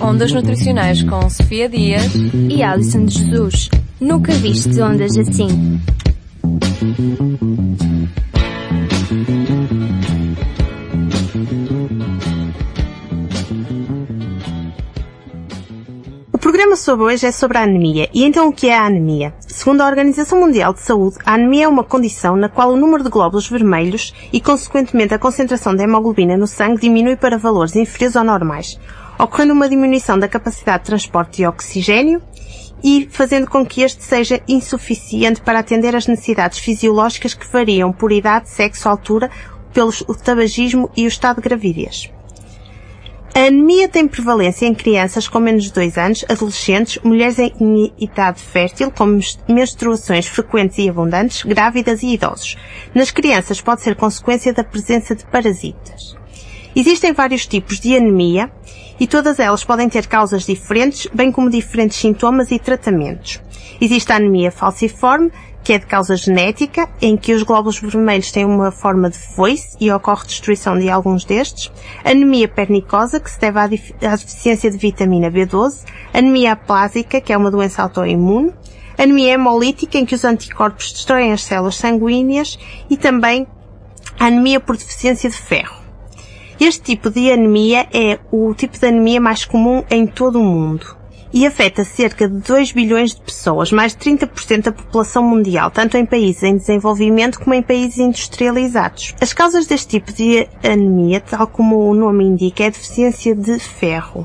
[0.00, 2.14] Ondas Nutricionais com Sofia Dias
[2.48, 3.68] e Alison de Jesus.
[4.00, 5.78] Nunca viste ondas assim.
[16.32, 18.08] O programa sobre hoje é sobre a anemia.
[18.14, 19.34] E então o que é a anemia?
[19.40, 23.04] Segundo a Organização Mundial de Saúde, a anemia é uma condição na qual o número
[23.04, 28.16] de glóbulos vermelhos e, consequentemente, a concentração de hemoglobina no sangue diminui para valores inferiores
[28.16, 28.78] ao normais,
[29.18, 32.22] ocorrendo uma diminuição da capacidade de transporte de oxigênio
[32.82, 38.12] e fazendo com que este seja insuficiente para atender às necessidades fisiológicas que variam por
[38.12, 39.30] idade, sexo, altura,
[39.72, 42.10] pelo tabagismo e o estado de gravidez.
[43.34, 48.40] A anemia tem prevalência em crianças com menos de 2 anos, adolescentes, mulheres em idade
[48.40, 49.18] fértil, com
[49.48, 52.56] menstruações frequentes e abundantes, grávidas e idosos.
[52.94, 56.16] Nas crianças pode ser consequência da presença de parasitas.
[56.76, 58.50] Existem vários tipos de anemia
[58.98, 63.40] e todas elas podem ter causas diferentes, bem como diferentes sintomas e tratamentos.
[63.80, 65.30] Existe a anemia falciforme,
[65.62, 69.76] que é de causa genética, em que os glóbulos vermelhos têm uma forma de foice
[69.80, 71.72] e ocorre destruição de alguns destes,
[72.04, 77.50] anemia pernicosa, que se deve à, deficiência de vitamina B12, anemia aplásica, que é uma
[77.50, 78.52] doença autoimune,
[78.98, 82.58] anemia hemolítica, em que os anticorpos destroem as células sanguíneas,
[82.90, 83.46] e também
[84.20, 85.83] anemia por deficiência de ferro.
[86.60, 91.04] Este tipo de anemia é o tipo de anemia mais comum em todo o mundo
[91.34, 95.96] e afeta cerca de 2 bilhões de pessoas, mais de 30% da população mundial, tanto
[95.96, 99.16] em países em desenvolvimento como em países industrializados.
[99.20, 104.24] As causas deste tipo de anemia, tal como o nome indica, é deficiência de ferro.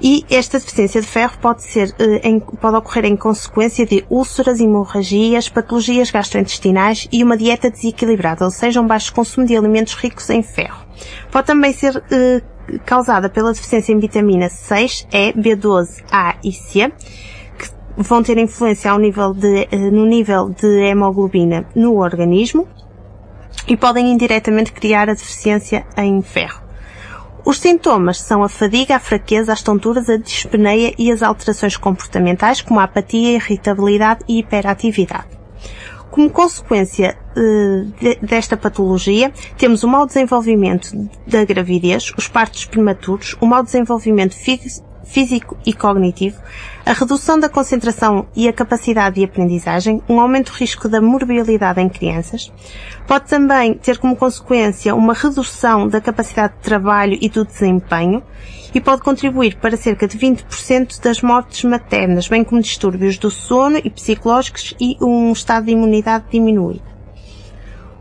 [0.00, 5.48] E esta deficiência de ferro pode ser, eh, pode ocorrer em consequência de úlceras, hemorragias,
[5.48, 10.42] patologias gastrointestinais e uma dieta desequilibrada, ou seja, um baixo consumo de alimentos ricos em
[10.42, 10.86] ferro.
[11.32, 12.42] Pode também ser eh,
[12.84, 16.92] causada pela deficiência em vitamina 6, E, B12, A e C,
[17.58, 22.68] que vão ter influência ao nível de, eh, no nível de hemoglobina no organismo
[23.66, 26.67] e podem indiretamente criar a deficiência em ferro.
[27.48, 32.60] Os sintomas são a fadiga, a fraqueza, as tonturas, a dispneia e as alterações comportamentais,
[32.60, 35.28] como a apatia, irritabilidade e hiperatividade.
[36.10, 40.90] Como consequência uh, desta patologia, temos o mau desenvolvimento
[41.26, 44.34] da gravidez, os partos prematuros, o mau desenvolvimento
[45.08, 46.40] físico e cognitivo,
[46.84, 51.80] a redução da concentração e a capacidade de aprendizagem, um aumento do risco da morbilidade
[51.80, 52.52] em crianças.
[53.06, 58.22] Pode também ter como consequência uma redução da capacidade de trabalho e do desempenho
[58.74, 63.78] e pode contribuir para cerca de 20% das mortes maternas, bem como distúrbios do sono
[63.82, 66.97] e psicológicos e um estado de imunidade diminuído.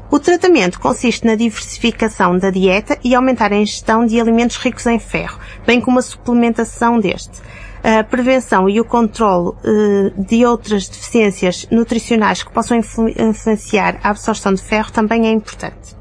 [0.10, 5.00] O tratamento consiste na diversificação da dieta e aumentar a ingestão de alimentos ricos em
[5.00, 7.42] ferro, bem como a suplementação deste
[7.84, 14.10] a prevenção e o controle uh, de outras deficiências nutricionais que possam influ influenciar a
[14.10, 15.96] absorção de ferro também é importante.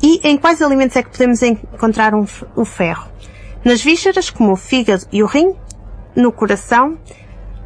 [0.00, 3.08] E em quais alimentos é que podemos encontrar um, o ferro?
[3.64, 5.56] Nas vísceras, como o fígado e o rim,
[6.14, 6.96] no coração,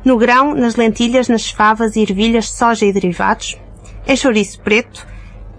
[0.02, 3.58] no grão, nas lentilhas, nas favas, ervilhas, soja e derivados,
[4.06, 5.06] em chouriço preto,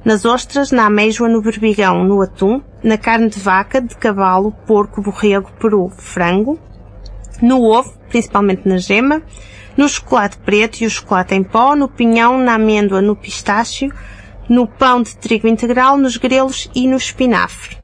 [0.03, 5.01] nas ostras, na amêijoa, no berbigão, no atum, na carne de vaca, de cavalo, porco,
[5.01, 6.59] borrego, peru, frango,
[7.41, 9.21] no ovo, principalmente na gema,
[9.77, 13.93] no chocolate preto e o chocolate em pó, no pinhão, na amêndoa, no pistácio,
[14.49, 17.82] no pão de trigo integral, nos grelos e no espinafre.